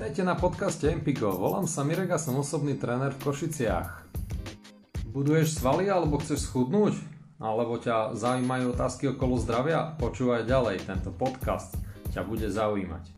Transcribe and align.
Vítajte 0.00 0.24
na 0.24 0.32
podcaste 0.32 0.88
Empigo. 0.88 1.28
Volám 1.28 1.68
sa 1.68 1.84
Mirek 1.84 2.08
a 2.08 2.16
som 2.16 2.32
osobný 2.40 2.72
tréner 2.72 3.12
v 3.12 3.20
Košiciach. 3.20 4.08
Buduješ 5.12 5.60
svaly 5.60 5.92
alebo 5.92 6.16
chceš 6.16 6.48
schudnúť? 6.48 6.96
Alebo 7.36 7.76
ťa 7.76 8.16
zaujímajú 8.16 8.72
otázky 8.72 9.12
okolo 9.12 9.36
zdravia? 9.36 9.92
Počúvaj 10.00 10.48
ďalej, 10.48 10.88
tento 10.88 11.12
podcast 11.12 11.76
ťa 12.16 12.24
bude 12.24 12.48
zaujímať. 12.48 13.12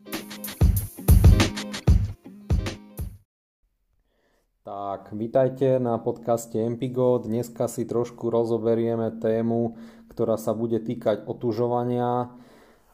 Tak, 4.66 5.14
vítajte 5.14 5.78
na 5.78 6.02
podcaste 6.02 6.58
Empigo. 6.58 7.22
Dneska 7.22 7.70
si 7.70 7.86
trošku 7.86 8.26
rozoberieme 8.26 9.22
tému, 9.22 9.78
ktorá 10.10 10.34
sa 10.34 10.50
bude 10.50 10.82
týkať 10.82 11.30
otužovania 11.30 12.41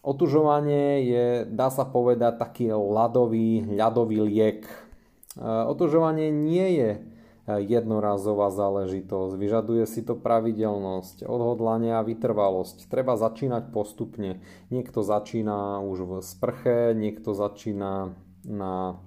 Otužovanie 0.02 1.02
je, 1.05 1.27
dá 1.51 1.75
sa 1.75 1.83
povedať, 1.83 2.39
taký 2.39 2.70
ľadový, 2.70 3.66
ľadový 3.75 4.19
liek. 4.23 4.62
E, 4.65 5.43
otužovanie 5.43 6.30
nie 6.30 6.66
je 6.79 6.91
e, 6.95 7.01
jednorazová 7.66 8.55
záležitosť, 8.55 9.34
vyžaduje 9.34 9.84
si 9.91 10.06
to 10.06 10.15
pravidelnosť, 10.15 11.27
odhodlanie 11.27 11.98
a 11.98 12.06
vytrvalosť. 12.06 12.87
Treba 12.87 13.19
začínať 13.19 13.75
postupne. 13.75 14.39
Niekto 14.70 15.03
začína 15.03 15.83
už 15.83 15.98
v 16.06 16.12
sprche, 16.23 16.95
niekto 16.95 17.34
začína 17.34 18.15
na, 18.47 19.03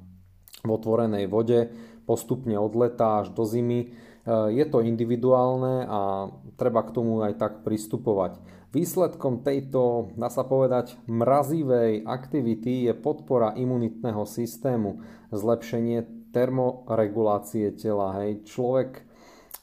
v 0.62 0.70
otvorenej 0.70 1.26
vode, 1.32 1.72
postupne 2.04 2.60
od 2.60 2.76
leta 2.76 3.24
až 3.24 3.32
do 3.32 3.48
zimy. 3.48 3.96
E, 4.22 4.54
je 4.54 4.66
to 4.70 4.86
individuálne 4.86 5.86
a 5.90 6.30
treba 6.58 6.86
k 6.86 6.94
tomu 6.94 7.26
aj 7.26 7.38
tak 7.42 7.54
pristupovať. 7.66 8.38
Výsledkom 8.72 9.44
tejto, 9.44 10.16
dá 10.16 10.32
sa 10.32 10.48
povedať, 10.48 10.96
mrazivej 11.04 12.08
aktivity 12.08 12.88
je 12.88 12.94
podpora 12.96 13.52
imunitného 13.60 14.24
systému, 14.24 15.04
zlepšenie 15.36 16.32
termoregulácie 16.32 17.76
tela. 17.76 18.16
Hej. 18.24 18.48
Človek 18.48 19.04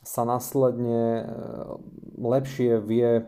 sa 0.05 0.29
následne 0.29 1.05
e, 1.21 1.25
lepšie 2.21 2.81
vie 2.85 3.25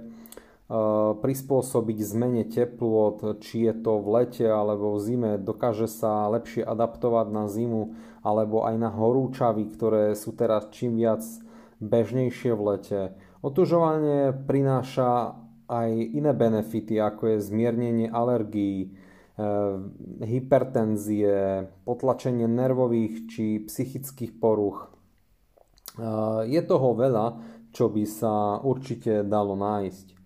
prispôsobiť 1.19 1.99
zmene 1.99 2.47
teplôt, 2.47 3.19
či 3.43 3.67
je 3.67 3.75
to 3.75 3.99
v 3.99 4.23
lete 4.23 4.47
alebo 4.47 4.95
v 4.95 5.03
zime, 5.03 5.35
dokáže 5.35 5.91
sa 5.91 6.31
lepšie 6.31 6.63
adaptovať 6.63 7.27
na 7.35 7.51
zimu 7.51 7.99
alebo 8.23 8.63
aj 8.63 8.79
na 8.79 8.87
horúčavy, 8.95 9.67
ktoré 9.67 10.15
sú 10.15 10.31
teraz 10.31 10.71
čím 10.71 10.95
viac 10.95 11.27
bežnejšie 11.83 12.55
v 12.55 12.63
lete. 12.63 13.01
Otužovanie 13.43 14.31
prináša 14.47 15.35
aj 15.67 15.91
iné 15.91 16.31
benefity, 16.31 17.03
ako 17.03 17.35
je 17.35 17.47
zmiernenie 17.51 18.07
alergií, 18.07 18.95
hypertenzie, 20.23 21.67
potlačenie 21.83 22.47
nervových 22.47 23.27
či 23.27 23.65
psychických 23.67 24.39
poruch. 24.39 24.93
Je 26.47 26.61
toho 26.63 26.95
veľa, 26.95 27.41
čo 27.73 27.91
by 27.91 28.05
sa 28.07 28.61
určite 28.63 29.27
dalo 29.27 29.57
nájsť, 29.59 30.20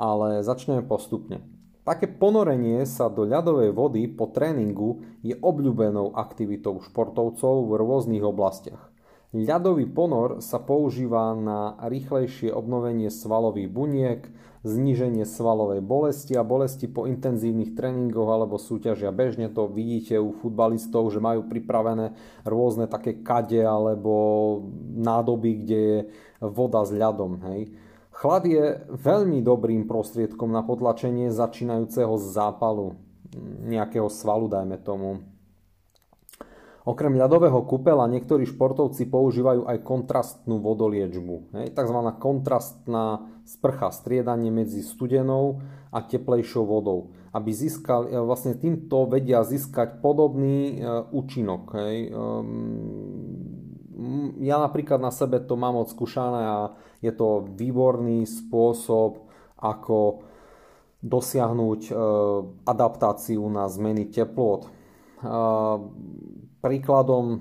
ale 0.00 0.40
začneme 0.40 0.80
postupne. 0.80 1.44
Také 1.84 2.08
ponorenie 2.08 2.88
sa 2.88 3.12
do 3.12 3.28
ľadovej 3.28 3.76
vody 3.76 4.08
po 4.08 4.32
tréningu 4.32 5.04
je 5.20 5.36
obľúbenou 5.36 6.16
aktivitou 6.16 6.80
športovcov 6.80 7.68
v 7.68 7.72
rôznych 7.76 8.24
oblastiach. 8.24 8.88
Ľadový 9.30 9.86
ponor 9.86 10.42
sa 10.42 10.58
používa 10.58 11.30
na 11.38 11.78
rýchlejšie 11.86 12.50
obnovenie 12.50 13.14
svalových 13.14 13.70
buniek, 13.70 14.20
zníženie 14.66 15.22
svalovej 15.22 15.80
bolesti 15.80 16.34
a 16.34 16.42
bolesti 16.42 16.90
po 16.90 17.06
intenzívnych 17.06 17.78
tréningoch 17.78 18.26
alebo 18.26 18.58
súťažia. 18.58 19.14
Bežne 19.14 19.48
to 19.48 19.70
vidíte 19.70 20.18
u 20.18 20.34
futbalistov, 20.34 21.08
že 21.14 21.22
majú 21.22 21.46
pripravené 21.46 22.12
rôzne 22.42 22.90
také 22.90 23.22
kade 23.22 23.62
alebo 23.62 24.12
nádoby, 24.98 25.50
kde 25.64 25.78
je 25.78 25.98
voda 26.42 26.82
s 26.82 26.90
ľadom. 26.90 27.40
Hej. 27.54 27.70
Chlad 28.20 28.44
je 28.44 28.84
veľmi 29.00 29.40
dobrým 29.40 29.88
prostriedkom 29.88 30.52
na 30.52 30.60
potlačenie 30.60 31.32
začínajúceho 31.32 32.20
zápalu 32.20 33.00
nejakého 33.64 34.12
svalu, 34.12 34.44
dajme 34.44 34.76
tomu. 34.76 35.24
Okrem 36.84 37.16
ľadového 37.16 37.64
kúpela 37.64 38.04
niektorí 38.12 38.44
športovci 38.44 39.08
používajú 39.08 39.64
aj 39.64 39.78
kontrastnú 39.80 40.60
vodoliečbu. 40.60 41.56
Hej, 41.56 41.72
tzv. 41.72 41.98
kontrastná 42.20 43.24
sprcha, 43.48 43.88
striedanie 43.88 44.52
medzi 44.52 44.84
studenou 44.84 45.64
a 45.88 46.04
teplejšou 46.04 46.68
vodou. 46.68 47.16
Aby 47.32 47.56
získali, 47.56 48.12
e, 48.12 48.20
vlastne 48.20 48.52
týmto 48.52 49.08
vedia 49.08 49.40
získať 49.48 50.04
podobný 50.04 50.76
e, 50.76 51.08
účinok. 51.08 51.72
Ja 54.40 54.56
napríklad 54.56 55.00
na 55.00 55.12
sebe 55.12 55.40
to 55.44 55.54
mám 55.60 55.76
odskúšané 55.76 56.42
a 56.44 56.58
je 57.04 57.12
to 57.12 57.44
výborný 57.56 58.24
spôsob, 58.24 59.28
ako 59.60 60.24
dosiahnuť 61.00 61.80
e, 61.88 61.92
adaptáciu 62.68 63.44
na 63.48 63.68
zmeny 63.68 64.08
teplot. 64.08 64.68
Ehm, 65.20 65.80
príkladom 66.60 67.40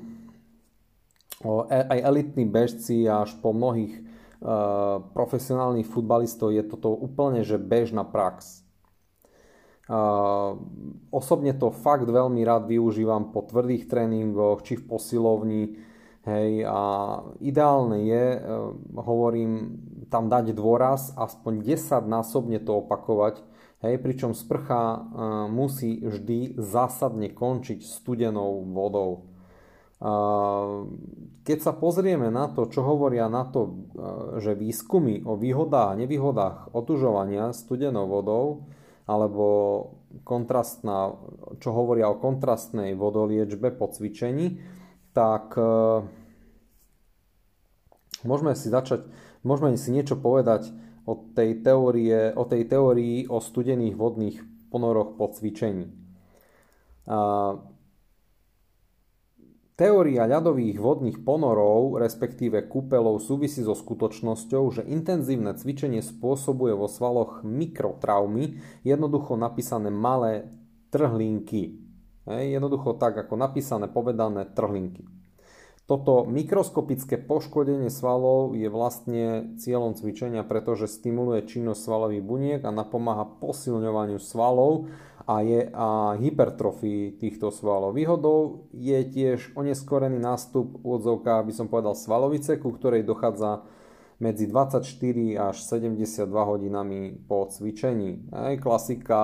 e, 1.44 1.80
aj 1.80 2.00
elitní 2.00 2.48
bežci 2.48 3.08
až 3.08 3.36
po 3.40 3.52
mnohých 3.52 4.00
e, 4.00 4.02
profesionálnych 5.16 5.88
futbalistov 5.88 6.56
je 6.56 6.64
toto 6.64 6.92
úplne 6.92 7.44
že 7.44 7.60
bežná 7.60 8.08
prax. 8.08 8.64
E, 9.88 9.96
osobne 11.12 11.52
to 11.56 11.72
fakt 11.72 12.08
veľmi 12.08 12.40
rád 12.48 12.68
využívam 12.72 13.36
po 13.36 13.44
tvrdých 13.44 13.92
tréningoch, 13.92 14.64
či 14.64 14.80
v 14.80 14.88
posilovni. 14.88 15.64
Hej, 16.30 16.62
a 16.70 16.82
ideálne 17.42 18.06
je, 18.06 18.26
hovorím, 18.94 19.82
tam 20.14 20.30
dať 20.30 20.54
dôraz, 20.54 21.10
aspoň 21.18 21.66
10 21.66 22.06
násobne 22.06 22.62
to 22.62 22.86
opakovať, 22.86 23.42
Hej, 23.80 24.04
pričom 24.04 24.36
sprcha 24.36 25.08
musí 25.48 26.04
vždy 26.04 26.60
zásadne 26.60 27.32
končiť 27.32 27.80
studenou 27.80 28.68
vodou. 28.76 29.32
Keď 31.48 31.58
sa 31.64 31.72
pozrieme 31.72 32.28
na 32.28 32.52
to, 32.52 32.68
čo 32.68 32.84
hovoria 32.84 33.32
na 33.32 33.48
to, 33.48 33.88
že 34.44 34.60
výskumy 34.60 35.24
o 35.24 35.40
výhodách 35.40 35.96
a 35.96 36.00
nevýhodách 36.00 36.76
otužovania 36.76 37.56
studenou 37.56 38.12
vodou, 38.12 38.68
alebo 39.08 39.46
kontrastná, 40.28 41.16
čo 41.64 41.72
hovoria 41.72 42.12
o 42.12 42.20
kontrastnej 42.20 43.00
vodoliečbe 43.00 43.74
po 43.74 43.90
cvičení, 43.90 44.62
tak 45.18 45.58
e, 45.58 45.66
môžeme 48.24 48.56
si 48.56 48.72
začať, 48.72 49.08
môžeme 49.44 49.76
si 49.76 49.92
niečo 49.92 50.20
povedať 50.20 50.72
o 51.06 51.18
tej, 51.36 51.64
teórie, 51.64 52.34
o 52.36 52.44
tej 52.46 52.68
teórii 52.70 53.26
o 53.28 53.42
studených 53.42 53.96
vodných 53.96 54.38
ponoroch 54.70 55.18
po 55.18 55.32
cvičení. 55.32 55.90
A 57.10 57.58
Teória 59.80 60.28
ľadových 60.28 60.76
vodných 60.76 61.24
ponorov, 61.24 62.04
respektíve 62.04 62.68
kúpelov, 62.68 63.24
súvisí 63.24 63.64
so 63.64 63.72
skutočnosťou, 63.72 64.64
že 64.76 64.84
intenzívne 64.84 65.56
cvičenie 65.56 66.04
spôsobuje 66.04 66.76
vo 66.76 66.92
svaloch 66.92 67.48
mikrotraumy, 67.48 68.60
jednoducho 68.84 69.40
napísané 69.40 69.88
malé 69.88 70.52
trhlinky. 70.92 71.80
Jednoducho 72.28 73.00
tak, 73.00 73.24
ako 73.24 73.40
napísané, 73.40 73.88
povedané 73.88 74.52
trhlinky. 74.52 75.08
Toto 75.90 76.22
mikroskopické 76.30 77.18
poškodenie 77.18 77.90
svalov 77.90 78.54
je 78.54 78.70
vlastne 78.70 79.58
cieľom 79.58 79.98
cvičenia, 79.98 80.46
pretože 80.46 80.86
stimuluje 80.86 81.50
činnosť 81.50 81.82
svalových 81.82 82.22
buniek 82.22 82.62
a 82.62 82.70
napomáha 82.70 83.26
posilňovaniu 83.26 84.22
svalov 84.22 84.86
a, 85.26 85.42
je, 85.42 85.66
a 85.74 86.14
hypertrofii 86.14 87.18
týchto 87.18 87.50
svalov. 87.50 87.98
Výhodou 87.98 88.70
je 88.70 89.02
tiež 89.02 89.58
oneskorený 89.58 90.22
nástup 90.22 90.78
úvodzovka, 90.86 91.42
aby 91.42 91.58
som 91.58 91.66
povedal, 91.66 91.98
svalovice, 91.98 92.62
ku 92.62 92.70
ktorej 92.70 93.02
dochádza 93.02 93.66
medzi 94.22 94.46
24 94.46 94.86
až 95.42 95.58
72 95.58 96.30
hodinami 96.30 97.18
po 97.26 97.50
cvičení. 97.50 98.30
Hej, 98.30 98.62
klasika, 98.62 99.18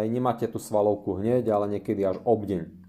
hej, 0.00 0.08
nemáte 0.08 0.48
tú 0.48 0.56
svalovku 0.56 1.20
hneď, 1.20 1.52
ale 1.52 1.76
niekedy 1.76 2.08
až 2.08 2.24
obdeň. 2.24 2.85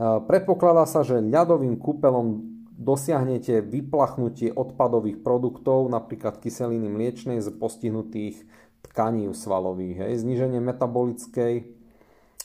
Predpokladá 0.00 0.90
sa, 0.90 1.06
že 1.06 1.22
ľadovým 1.22 1.78
kúpelom 1.78 2.42
dosiahnete 2.74 3.62
vyplachnutie 3.62 4.50
odpadových 4.50 5.22
produktov, 5.22 5.86
napríklad 5.86 6.42
kyseliny 6.42 6.90
mliečnej 6.90 7.38
z 7.38 7.54
postihnutých 7.54 8.42
tkaní 8.90 9.30
svalových, 9.30 9.96
hej, 10.02 10.12
zníženie 10.26 10.58
metabolickej 10.58 11.70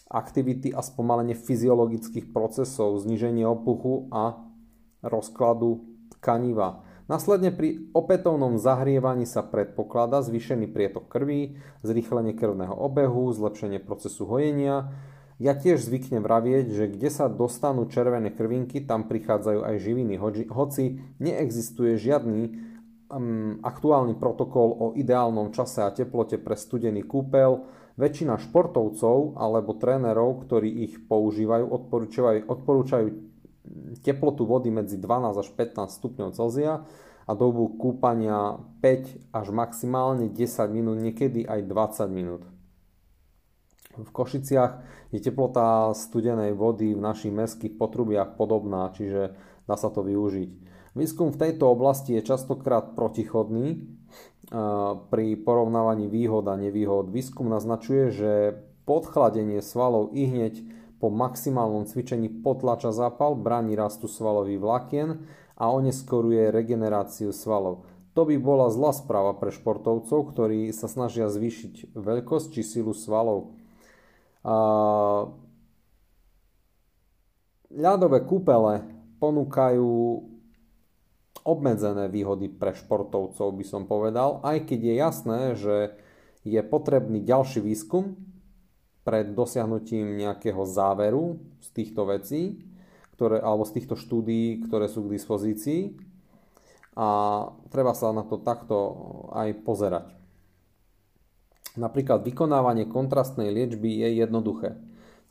aktivity 0.10 0.70
a 0.74 0.82
spomalenie 0.86 1.34
fyziologických 1.34 2.30
procesov, 2.30 3.02
zníženie 3.02 3.46
opuchu 3.46 4.10
a 4.14 4.42
rozkladu 5.02 5.86
tkaniva. 6.18 6.86
Následne 7.10 7.50
pri 7.50 7.90
opätovnom 7.98 8.62
zahrievaní 8.62 9.26
sa 9.26 9.42
predpokladá 9.42 10.22
zvýšený 10.22 10.70
prietok 10.70 11.10
krvi, 11.10 11.58
zrýchlenie 11.82 12.38
krvného 12.38 12.74
obehu, 12.78 13.34
zlepšenie 13.34 13.82
procesu 13.82 14.30
hojenia, 14.30 14.94
Ja 15.40 15.56
tiež 15.56 15.88
zvyknem 15.88 16.20
vravieť, 16.20 16.68
že 16.76 16.86
kde 16.92 17.08
sa 17.08 17.32
dostanú 17.32 17.88
červené 17.88 18.36
krvinky, 18.36 18.84
tam 18.84 19.08
prichádzajú 19.08 19.64
aj 19.64 19.76
živiny, 19.80 20.20
hoci 20.52 21.00
neexistuje 21.24 21.96
žiadny 21.96 22.42
um, 23.08 23.56
aktuálny 23.64 24.20
protokol 24.20 24.70
o 24.76 24.88
ideálnom 25.00 25.56
čase 25.56 25.80
a 25.80 25.96
teplote 25.96 26.44
pre 26.44 26.60
studený 26.60 27.08
kúpel. 27.08 27.64
Väčšina 27.96 28.36
športovcov 28.40 29.40
alebo 29.40 29.76
trénerov, 29.76 30.44
ktorí 30.44 30.88
ich 30.88 31.08
používajú, 31.08 31.68
odporúčajú, 31.68 32.48
odporúčajú 32.48 33.08
teplotu 34.04 34.44
vody 34.44 34.72
medzi 34.72 35.00
12 35.00 35.40
až 35.40 35.48
15 35.56 35.88
stupňov 35.88 36.30
Celzia 36.36 36.84
a 37.28 37.32
dobu 37.32 37.80
kúpania 37.80 38.60
5 38.84 39.36
až 39.36 39.48
maximálne 39.56 40.32
10 40.32 40.68
minút, 40.68 41.00
niekedy 41.00 41.48
aj 41.48 41.64
20 41.64 42.12
minút. 42.12 42.44
V 44.04 44.12
Košiciach 44.12 44.72
je 45.12 45.20
teplota 45.20 45.92
studenej 45.92 46.56
vody 46.56 46.96
v 46.96 47.02
našich 47.04 47.34
mestských 47.36 47.76
potrubiach 47.76 48.40
podobná, 48.40 48.92
čiže 48.96 49.36
dá 49.68 49.76
sa 49.76 49.92
to 49.92 50.06
využiť. 50.06 50.52
Výskum 50.98 51.30
v 51.30 51.40
tejto 51.40 51.70
oblasti 51.70 52.18
je 52.18 52.26
častokrát 52.26 52.98
protichodný 52.98 53.86
pri 55.14 55.28
porovnávaní 55.46 56.10
výhod 56.10 56.50
a 56.50 56.58
nevýhod. 56.58 57.14
Výskum 57.14 57.46
naznačuje, 57.46 58.10
že 58.10 58.32
podchladenie 58.90 59.62
svalov 59.62 60.10
i 60.18 60.26
hneď 60.26 60.66
po 60.98 61.14
maximálnom 61.14 61.86
cvičení 61.86 62.28
potlača 62.42 62.90
zápal, 62.90 63.38
bráni 63.38 63.78
rastu 63.78 64.10
svalových 64.10 64.60
vlákien 64.60 65.10
a 65.56 65.70
oneskoruje 65.70 66.50
regeneráciu 66.50 67.30
svalov. 67.30 67.86
To 68.18 68.26
by 68.26 68.36
bola 68.42 68.74
zlá 68.74 68.92
správa 68.92 69.38
pre 69.38 69.54
športovcov, 69.54 70.34
ktorí 70.34 70.74
sa 70.74 70.90
snažia 70.90 71.30
zvýšiť 71.30 71.94
veľkosť 71.94 72.48
či 72.52 72.62
silu 72.66 72.92
svalov. 72.92 73.54
Ľadové 77.70 78.20
kúpele 78.26 78.88
ponúkajú 79.20 79.92
obmedzené 81.44 82.08
výhody 82.12 82.48
pre 82.52 82.76
športovcov, 82.76 83.48
by 83.56 83.66
som 83.66 83.84
povedal, 83.88 84.44
aj 84.44 84.68
keď 84.68 84.80
je 84.80 84.96
jasné, 84.96 85.40
že 85.56 85.76
je 86.44 86.62
potrebný 86.64 87.24
ďalší 87.24 87.64
výskum 87.64 88.16
pred 89.04 89.32
dosiahnutím 89.34 90.20
nejakého 90.20 90.64
záveru 90.68 91.40
z 91.60 91.68
týchto 91.74 92.06
vecí, 92.08 92.64
ktoré, 93.16 93.42
alebo 93.42 93.66
z 93.66 93.82
týchto 93.82 93.96
štúdií, 93.98 94.64
ktoré 94.68 94.88
sú 94.88 95.08
k 95.08 95.14
dispozícii 95.16 95.82
a 96.96 97.08
treba 97.72 97.96
sa 97.96 98.12
na 98.12 98.28
to 98.28 98.40
takto 98.40 98.78
aj 99.32 99.56
pozerať. 99.64 100.19
Napríklad 101.80 102.28
vykonávanie 102.28 102.92
kontrastnej 102.92 103.56
liečby 103.56 104.04
je 104.04 104.20
jednoduché. 104.20 104.76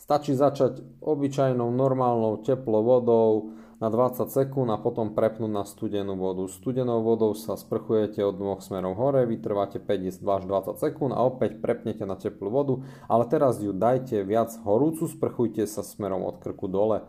Stačí 0.00 0.32
začať 0.32 0.80
obyčajnou 1.04 1.68
normálnou 1.68 2.40
teplou 2.40 2.80
vodou 2.80 3.52
na 3.78 3.92
20 3.92 4.26
sekúnd 4.32 4.72
a 4.72 4.80
potom 4.80 5.14
prepnúť 5.14 5.52
na 5.52 5.62
studenú 5.62 6.18
vodu. 6.18 6.48
Studenou 6.50 7.04
vodou 7.04 7.36
sa 7.36 7.54
sprchujete 7.54 8.24
od 8.24 8.34
dvoch 8.34 8.64
smerov 8.64 8.98
hore, 8.98 9.28
vytrváte 9.28 9.78
5 9.78 10.24
až 10.24 10.42
20 10.48 10.82
sekúnd 10.82 11.12
a 11.14 11.20
opäť 11.22 11.60
prepnete 11.60 12.02
na 12.08 12.18
teplú 12.18 12.50
vodu, 12.50 12.74
ale 13.06 13.28
teraz 13.30 13.62
ju 13.62 13.70
dajte 13.70 14.24
viac 14.26 14.50
horúcu, 14.64 15.06
sprchujte 15.06 15.68
sa 15.68 15.84
smerom 15.84 16.26
od 16.26 16.42
krku 16.42 16.66
dole. 16.66 17.06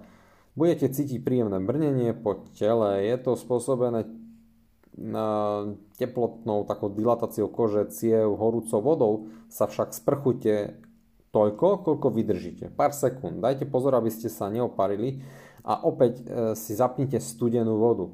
Budete 0.53 0.91
cítiť 0.91 1.23
príjemné 1.23 1.57
brnenie 1.61 2.11
po 2.13 2.43
tele, 2.57 3.05
je 3.05 3.15
to 3.21 3.39
spôsobené 3.39 4.05
teplotnou 5.95 6.67
takou 6.67 6.91
dilatáciou 6.91 7.47
kože, 7.47 7.87
ciev, 7.91 8.35
horúcou 8.35 8.79
vodou 8.83 9.13
sa 9.47 9.65
však 9.65 9.95
sprchujte 9.95 10.75
toľko, 11.31 11.85
koľko 11.85 12.07
vydržíte. 12.11 12.65
Pár 12.73 12.91
sekúnd. 12.91 13.39
Dajte 13.39 13.69
pozor, 13.69 13.95
aby 13.95 14.11
ste 14.11 14.27
sa 14.27 14.51
neoparili 14.51 15.21
a 15.63 15.85
opäť 15.85 16.19
e, 16.19 16.23
si 16.57 16.73
zapnite 16.73 17.21
studenú 17.21 17.77
vodu. 17.77 18.09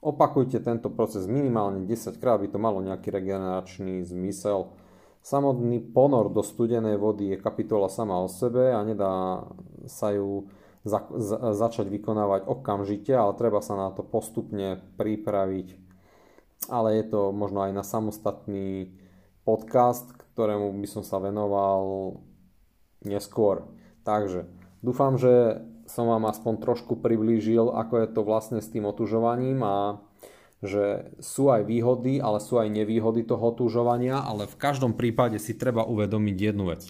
Opakujte 0.00 0.60
tento 0.64 0.88
proces 0.88 1.28
minimálne 1.28 1.84
10 1.84 2.20
krát, 2.20 2.40
aby 2.40 2.48
to 2.48 2.60
malo 2.60 2.80
nejaký 2.80 3.12
regeneračný 3.12 4.04
zmysel. 4.04 4.72
Samotný 5.20 5.92
ponor 5.92 6.32
do 6.32 6.40
studenej 6.40 6.96
vody 6.96 7.36
je 7.36 7.42
kapitola 7.42 7.92
sama 7.92 8.16
o 8.24 8.28
sebe 8.28 8.72
a 8.72 8.80
nedá 8.80 9.44
sa 9.84 10.16
ju 10.16 10.48
za, 10.80 11.04
za, 11.12 11.52
začať 11.52 11.92
vykonávať 11.92 12.48
okamžite, 12.48 13.12
ale 13.12 13.36
treba 13.36 13.60
sa 13.60 13.76
na 13.76 13.92
to 13.92 14.00
postupne 14.00 14.80
pripraviť 14.96 15.89
ale 16.68 17.00
je 17.00 17.04
to 17.08 17.32
možno 17.32 17.64
aj 17.64 17.72
na 17.72 17.84
samostatný 17.86 18.92
podcast, 19.46 20.12
ktorému 20.34 20.74
by 20.76 20.88
som 20.88 21.02
sa 21.06 21.16
venoval 21.22 22.18
neskôr. 23.06 23.64
Takže 24.04 24.44
dúfam, 24.84 25.16
že 25.16 25.64
som 25.88 26.06
vám 26.06 26.28
aspoň 26.28 26.62
trošku 26.62 27.00
priblížil, 27.00 27.72
ako 27.72 27.94
je 28.04 28.08
to 28.12 28.20
vlastne 28.22 28.58
s 28.62 28.70
tým 28.70 28.86
otužovaním 28.86 29.64
a 29.64 29.98
že 30.60 31.16
sú 31.24 31.48
aj 31.48 31.64
výhody, 31.64 32.20
ale 32.20 32.36
sú 32.38 32.60
aj 32.60 32.68
nevýhody 32.68 33.24
toho 33.24 33.56
otužovania, 33.56 34.20
ale 34.20 34.44
v 34.44 34.56
každom 34.60 34.92
prípade 34.92 35.40
si 35.40 35.56
treba 35.56 35.88
uvedomiť 35.88 36.36
jednu 36.36 36.68
vec. 36.68 36.84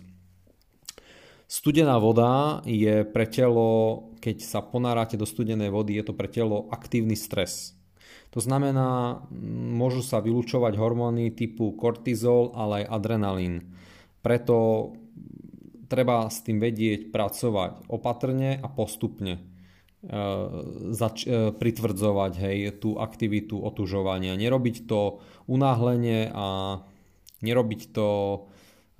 Studená 1.50 1.98
voda 1.98 2.62
je 2.62 3.02
pre 3.02 3.26
telo, 3.26 4.10
keď 4.22 4.36
sa 4.42 4.62
ponárate 4.62 5.18
do 5.18 5.26
studenej 5.26 5.70
vody, 5.70 5.98
je 5.98 6.04
to 6.06 6.14
pre 6.14 6.30
telo 6.30 6.70
aktívny 6.70 7.18
stres. 7.18 7.74
To 8.30 8.38
znamená, 8.38 9.22
môžu 9.74 10.06
sa 10.06 10.22
vylúčovať 10.22 10.78
hormóny 10.78 11.34
typu 11.34 11.74
kortizol, 11.74 12.54
ale 12.54 12.86
aj 12.86 12.90
adrenalín. 12.94 13.74
Preto 14.22 14.90
treba 15.90 16.30
s 16.30 16.46
tým 16.46 16.62
vedieť 16.62 17.10
pracovať 17.10 17.90
opatrne 17.90 18.62
a 18.62 18.68
postupne. 18.70 19.42
E, 20.00 20.16
zač- 20.94 21.26
e, 21.26 21.50
pritvrdzovať 21.50 22.32
hej, 22.38 22.58
tú 22.78 22.96
aktivitu 22.96 23.58
otužovania. 23.58 24.38
Nerobiť 24.38 24.86
to 24.86 25.20
unáhlenie 25.50 26.30
a 26.30 26.80
nerobiť 27.42 27.92
to 27.92 28.08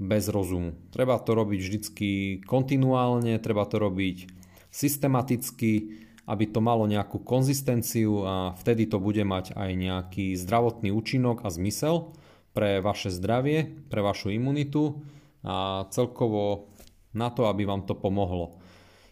bez 0.01 0.27
rozumu. 0.33 0.75
Treba 0.91 1.17
to 1.23 1.33
robiť 1.39 1.61
vždycky 1.61 2.09
kontinuálne, 2.45 3.39
treba 3.39 3.65
to 3.65 3.79
robiť 3.79 4.29
systematicky, 4.69 6.03
aby 6.29 6.45
to 6.49 6.61
malo 6.61 6.85
nejakú 6.85 7.21
konzistenciu 7.23 8.25
a 8.25 8.35
vtedy 8.59 8.89
to 8.89 9.01
bude 9.01 9.21
mať 9.23 9.57
aj 9.57 9.71
nejaký 9.77 10.37
zdravotný 10.37 10.93
účinok 10.93 11.45
a 11.45 11.49
zmysel 11.49 12.13
pre 12.51 12.83
vaše 12.83 13.09
zdravie, 13.15 13.71
pre 13.89 14.03
vašu 14.03 14.35
imunitu 14.35 15.01
a 15.47 15.87
celkovo 15.89 16.71
na 17.17 17.31
to, 17.33 17.47
aby 17.49 17.67
vám 17.67 17.87
to 17.87 17.95
pomohlo. 17.97 18.61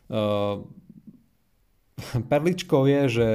Ehm, 0.09 0.69
perličkou 2.31 2.87
je, 2.87 3.03
že 3.09 3.29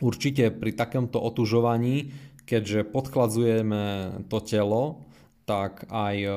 určite 0.00 0.50
pri 0.54 0.72
takomto 0.74 1.20
otužovaní, 1.20 2.12
keďže 2.48 2.88
podchladzujeme 2.88 3.82
to 4.26 4.38
telo, 4.42 5.06
tak 5.44 5.86
aj 5.90 6.16
e, 6.18 6.30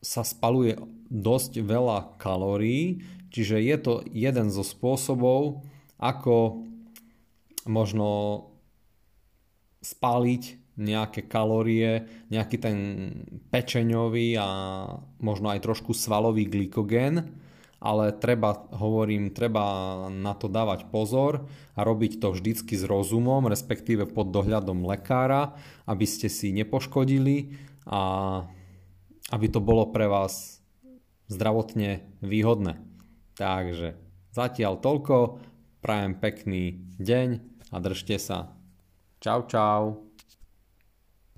sa 0.00 0.22
spaluje 0.22 0.78
dosť 1.10 1.60
veľa 1.62 2.16
kalórií, 2.22 3.02
Čiže 3.30 3.62
je 3.62 3.76
to 3.78 3.92
jeden 4.10 4.50
zo 4.50 4.66
spôsobov, 4.66 5.62
ako 6.02 6.66
možno 7.70 8.08
spáliť 9.80 10.60
nejaké 10.80 11.28
kalórie, 11.28 12.08
nejaký 12.32 12.56
ten 12.56 12.76
pečeňový 13.52 14.34
a 14.40 14.48
možno 15.20 15.52
aj 15.52 15.60
trošku 15.60 15.92
svalový 15.92 16.48
glykogén, 16.48 17.36
ale 17.80 18.12
treba, 18.12 18.68
hovorím, 18.76 19.32
treba 19.32 19.64
na 20.12 20.36
to 20.36 20.52
dávať 20.52 20.88
pozor 20.92 21.48
a 21.76 21.80
robiť 21.80 22.20
to 22.20 22.32
vždycky 22.32 22.76
s 22.76 22.84
rozumom, 22.84 23.48
respektíve 23.48 24.08
pod 24.08 24.32
dohľadom 24.32 24.84
lekára, 24.84 25.56
aby 25.88 26.04
ste 26.04 26.28
si 26.28 26.52
nepoškodili 26.52 27.56
a 27.88 28.00
aby 29.32 29.46
to 29.48 29.64
bolo 29.64 29.88
pre 29.88 30.08
vás 30.08 30.60
zdravotne 31.32 32.04
výhodné. 32.20 32.89
Takže 33.40 33.96
zatiaľ 34.36 34.84
toľko, 34.84 35.40
prajem 35.80 36.12
pekný 36.20 36.84
deň 37.00 37.28
a 37.72 37.76
držte 37.80 38.20
sa. 38.20 38.52
Čau 39.16 39.48
čau. 39.48 40.09